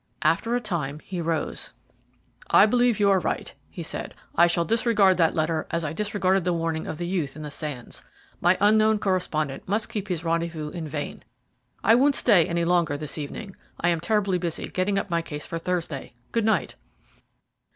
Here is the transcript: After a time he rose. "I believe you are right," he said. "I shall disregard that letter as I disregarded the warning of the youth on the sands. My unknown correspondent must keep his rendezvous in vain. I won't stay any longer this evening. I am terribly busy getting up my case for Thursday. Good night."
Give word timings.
After 0.23 0.55
a 0.55 0.59
time 0.59 0.97
he 0.97 1.21
rose. 1.21 1.73
"I 2.49 2.65
believe 2.65 2.99
you 2.99 3.11
are 3.11 3.19
right," 3.19 3.53
he 3.69 3.83
said. 3.83 4.15
"I 4.33 4.47
shall 4.47 4.65
disregard 4.65 5.17
that 5.17 5.35
letter 5.35 5.67
as 5.69 5.83
I 5.83 5.93
disregarded 5.93 6.43
the 6.43 6.53
warning 6.53 6.87
of 6.87 6.97
the 6.97 7.05
youth 7.05 7.35
on 7.37 7.43
the 7.43 7.51
sands. 7.51 8.03
My 8.39 8.57
unknown 8.59 8.97
correspondent 8.97 9.67
must 9.67 9.89
keep 9.89 10.07
his 10.07 10.23
rendezvous 10.23 10.71
in 10.71 10.87
vain. 10.87 11.23
I 11.83 11.93
won't 11.93 12.15
stay 12.15 12.47
any 12.47 12.65
longer 12.65 12.97
this 12.97 13.19
evening. 13.19 13.55
I 13.79 13.89
am 13.89 13.99
terribly 13.99 14.39
busy 14.39 14.69
getting 14.69 14.97
up 14.97 15.11
my 15.11 15.21
case 15.21 15.45
for 15.45 15.59
Thursday. 15.59 16.13
Good 16.31 16.45
night." 16.45 16.73